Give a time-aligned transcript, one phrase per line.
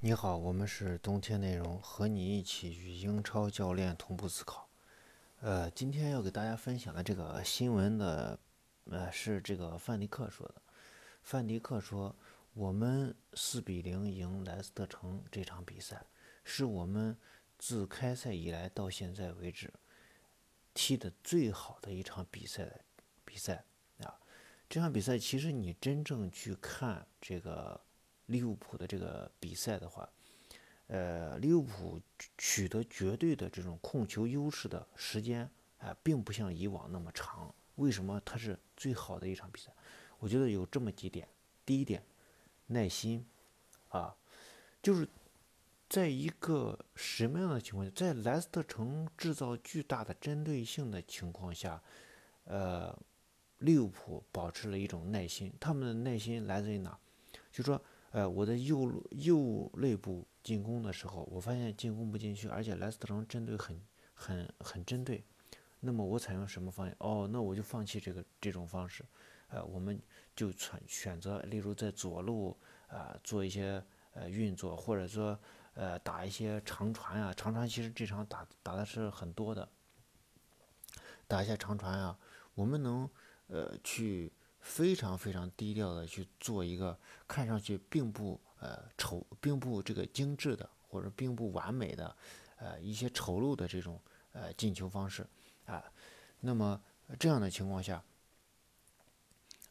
[0.00, 4.68] 你好，我们是冬天内容，和你一起与英超教练同步思考。
[5.40, 8.38] 呃，今天要给大家分享的这个新闻的，
[8.90, 10.56] 呃，是这个范迪克说的。
[11.22, 12.14] 范迪克说
[12.52, 16.04] ：“我们四比零赢莱斯特城这场比赛，
[16.44, 17.16] 是我们
[17.58, 19.72] 自开赛以来到现在为止
[20.74, 22.70] 踢的最好的一场比赛
[23.24, 23.64] 比赛
[24.00, 24.20] 啊！
[24.68, 27.80] 这场比赛其实你真正去看这个。”
[28.26, 30.08] 利物浦的这个比赛的话，
[30.88, 32.00] 呃，利物浦
[32.36, 37.54] 取得绝对的这种控球优势的时间，啊，并不像以往那么长。
[37.76, 39.72] 为什么它是最好的一场比赛？
[40.18, 41.28] 我觉得有这么几点。
[41.64, 42.02] 第一点，
[42.66, 43.26] 耐心，
[43.88, 44.16] 啊，
[44.82, 45.08] 就是
[45.88, 51.82] 在一个什么样的情况下，在莱斯特城制造巨大的针对性的情况下，
[52.44, 52.96] 呃，
[53.58, 55.52] 利物浦保持了一种耐心。
[55.60, 56.98] 他们的耐心来自于哪？
[57.52, 57.80] 就说。
[58.16, 63.78] 呃，我的右右肋部进攻的时候，我发现进攻不进去，而且莱斯特城针对很
[64.14, 65.22] 很很针对。
[65.80, 66.96] 那么我采用什么方案？
[67.00, 69.04] 哦，那我就放弃这个这种方式。
[69.48, 70.00] 呃，我们
[70.34, 72.56] 就选选择，例如在左路
[72.88, 75.38] 啊做一些呃运作，或者说
[75.74, 77.34] 呃打一些长传啊。
[77.34, 79.68] 长传其实这场打打的是很多的，
[81.28, 82.18] 打一下长传啊，
[82.54, 83.06] 我们能
[83.48, 84.32] 呃去。
[84.66, 92.14] 非常非常低调的去做一个看上去并不呃丑，并不这个精致的，或者并不完美的，
[92.56, 94.00] 呃一些丑陋的这种
[94.32, 95.24] 呃进球方式
[95.66, 95.82] 啊。
[96.40, 96.82] 那么
[97.18, 98.02] 这样的情况下，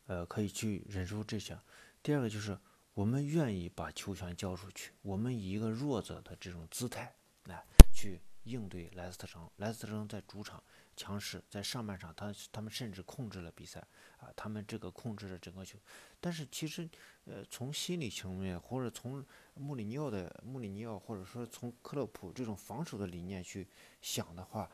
[0.07, 1.59] 呃可以去忍受这些。
[2.01, 2.57] 第二个就是
[2.93, 9.47] 我们愿意把球权交出去，我们以一个弱者的这种姿态来去应对莱斯特城。
[9.57, 10.63] 莱斯特城在主场。
[10.97, 15.77] 强势在上半场，他他们甚至控制了比赛啊，他们这个控制了整个球。
[16.21, 16.89] 但是其实，
[17.25, 19.21] 呃，从心理层面，或者从
[19.55, 23.67] 穆里尼奥的穆里尼奥，或者说从克洛普这种防守的理念去
[24.01, 24.71] 想的话，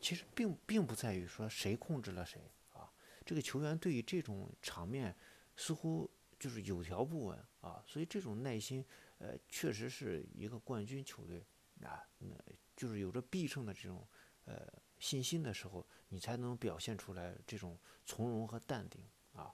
[0.00, 2.90] 其实并并不在于说谁控制了谁啊。
[3.26, 5.14] 这个球员对于这种场面
[5.54, 8.82] 似乎就是有条不紊啊，所以这种耐心，
[9.18, 11.44] 呃，确实是一个冠军球队
[11.82, 12.34] 啊，那
[12.82, 14.08] 就是有着必胜的这种
[14.46, 14.66] 呃。
[14.98, 19.52] 信心的时候，你才能表现出来这种从容和淡定啊。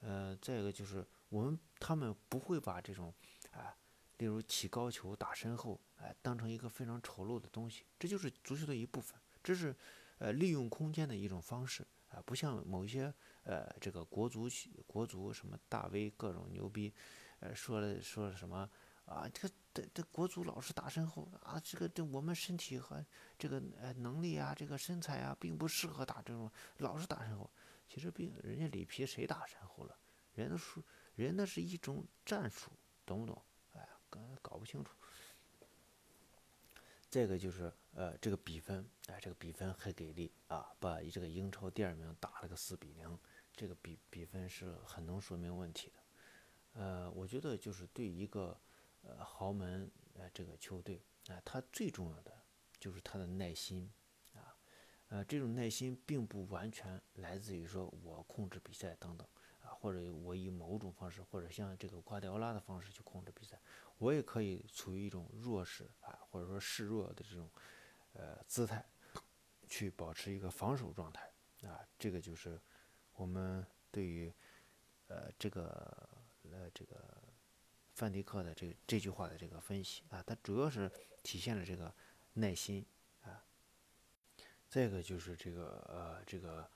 [0.00, 3.14] 呃，再一个就是我们他们不会把这种，
[3.50, 3.76] 啊，
[4.16, 7.84] 例如起高球打身后，哎，当成一个非常丑陋的东西。
[7.98, 9.76] 这就是足球的一部分，这是
[10.20, 12.22] 呃利用空间的一种方式啊。
[12.24, 13.12] 不像某些
[13.42, 14.48] 呃这个国足
[14.86, 16.94] 国足什么大 V 各种牛逼，
[17.40, 18.70] 呃说了说了什么。
[19.08, 23.02] 啊，这个这这国足老是打身后啊，这个这我们身体和
[23.38, 27.50] 这个呃能力啊，这个身材啊，并不适合打这种老是打身后。
[27.88, 29.98] 其实并人家里皮谁打身后了？
[30.34, 32.70] 人的术，人那是一种战术，
[33.06, 33.42] 懂不懂？
[33.72, 34.92] 哎，搞搞不清楚。
[37.10, 43.18] 这个就是呃这个比分，哎，这个比分很给力啊，把这个英超第二名打了个四比零，
[43.56, 45.94] 这个比比分是很能说明问题的。
[46.74, 48.60] 呃，我觉得就是对一个。
[49.02, 52.36] 呃，豪门呃，这个球队啊，他最重要的
[52.78, 53.90] 就是他的耐心
[54.34, 54.56] 啊，
[55.08, 59.26] 呃，这种耐心并不完全来自于说我控制比赛等等
[59.62, 63.60] 啊，或者我以某种方式，或者像这个瓜迪奥拉的方式去控制比赛，
[63.98, 67.50] 我也可以处于一种弱势啊，或者说示弱的这种
[68.12, 68.84] 呃姿态，
[69.68, 71.32] 去保持一个防守状态
[71.62, 72.60] 啊，这个就是
[73.14, 74.32] 我们对于
[75.06, 76.08] 呃这个。
[77.98, 80.88] 范迪克的这这句话的这个分析啊，它主要是
[81.20, 81.92] 体现了这个
[82.34, 82.86] 耐心
[83.22, 83.44] 啊。
[84.68, 86.70] 再一个就是这个呃这个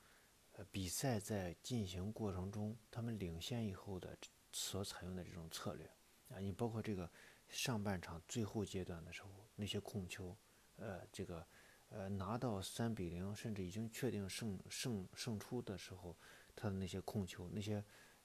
[0.57, 4.17] 呃比赛在进行过程中，他们领先以后的
[4.51, 5.89] 所采用的这种策略
[6.27, 7.09] 啊，你包括这个
[7.47, 10.35] 上半场最后阶段的时候那些控球，
[10.75, 11.47] 呃这个
[11.87, 16.17] 呃拿到三比零，甚至已经确定胜胜胜出的时候，
[16.53, 17.81] 他的那些控球那些。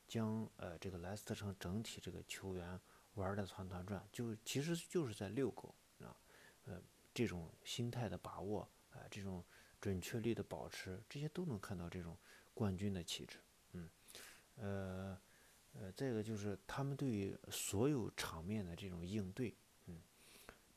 [0.09, 2.81] 将呃这个莱斯特城整体这个球员
[3.19, 6.17] 玩的团团转，就其实就是在遛狗啊，
[6.65, 6.81] 呃
[7.13, 8.61] 这种心态的把握
[8.93, 9.45] 啊，这种
[9.81, 12.17] 准确率的保持，这些都能看到这种
[12.55, 13.39] 冠军的气质，
[13.73, 13.91] 嗯，
[14.57, 15.21] 呃
[15.75, 19.55] 呃再一个就是他们对于所有场面的这种应对，
[19.87, 20.01] 嗯，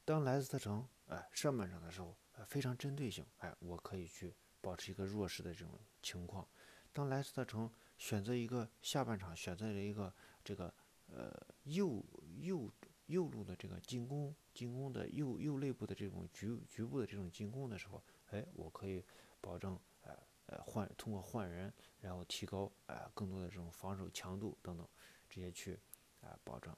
[0.03, 2.15] 当莱斯特城哎上半场的时候
[2.47, 6.47] 非常针对性，哎我可以去保持一个弱势的这种情况，
[6.91, 7.71] 当莱斯特城。
[8.01, 10.11] 选择一个下半场，选择了一个
[10.43, 10.73] 这个
[11.13, 11.31] 呃
[11.63, 12.03] 右
[12.39, 12.71] 右
[13.07, 19.03] 右路的这个进攻进攻的右右肋部的这种局局部的这种进攻的时候，哎，我可以
[19.39, 24.87] 保证呃呃换通过换人，然后提高啊更多的这种防守强度等等
[25.29, 25.79] 这些去
[26.21, 26.75] 啊保证，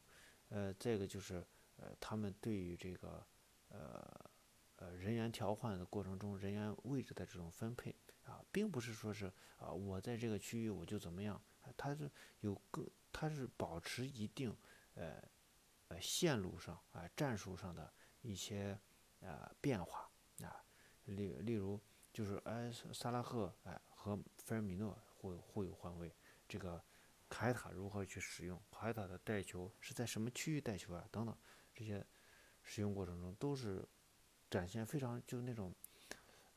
[0.49, 1.45] 呃再一个就是
[1.77, 3.25] 呃，他们对于这个
[3.69, 4.31] 呃
[4.77, 7.95] 呃人员调换的过程中人员位置的这种分配
[8.25, 11.41] 啊，并不是说是啊我在这个区域我就怎么样，
[11.77, 12.09] 他是
[12.41, 14.55] 有更他是保持一定
[14.95, 15.21] 呃
[15.89, 18.79] 呃线路上啊战术上的一些
[19.19, 20.09] 呃变化
[20.41, 20.63] 啊，
[21.05, 21.79] 例例如
[22.11, 26.13] 就是哎萨拉赫哎和菲尔米诺互互有换位，
[26.47, 26.83] 这个
[27.29, 31.37] 凯塔如何去使用，凯塔的带球是在什么区域带球啊等等。
[31.73, 32.05] 这些
[32.61, 33.83] 使用过程中都是
[34.49, 35.73] 展现非常就那种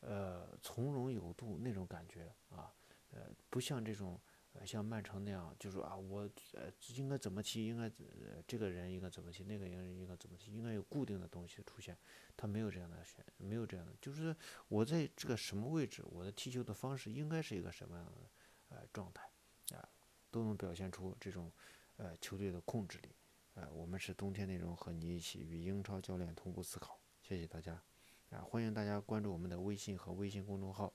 [0.00, 2.72] 呃从容有度那种感觉啊，
[3.12, 4.20] 呃不像这种
[4.64, 11.96] 像曼城那样，就说啊我呃应该怎么踢，应该呃这个人应该怎么踢，那个人应该怎么踢，应该有固定的东西出现，
[12.36, 14.34] 他没有这样的选，没有这样的，就是
[14.68, 18.30] 我在这个什么位置，我的踢球的方式应该是一个什么样的
[18.68, 19.28] 呃状态
[19.76, 19.88] 啊，
[20.30, 21.52] 都能表现出这种
[21.96, 23.08] 呃球队的控制力。
[23.54, 27.82] 呃，我们是冬天内容和你一起与英超教练同步思考，谢谢大家，
[28.28, 30.92] 啊，欢迎大家关注我们的微信和微信公众号，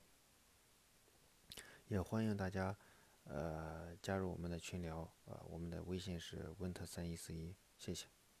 [1.88, 2.78] 也欢迎大家
[3.24, 8.06] 呃加入我们的群聊，呃，我们的微信是温特三一四一，谢谢。